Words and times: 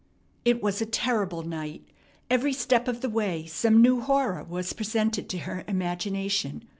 It 0.43 0.63
was 0.63 0.81
a 0.81 0.87
terrible 0.87 1.43
night. 1.43 1.83
Every 2.27 2.53
step 2.53 2.87
of 2.87 3.01
the 3.01 3.07
way 3.09 3.45
some 3.45 3.83
new 3.83 3.99
horror 4.01 4.43
was 4.43 4.73
presented 4.73 5.29
to 5.29 5.37
her 5.37 5.63
imagination. 5.67 6.65